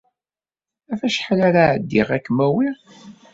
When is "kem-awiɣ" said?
2.25-2.77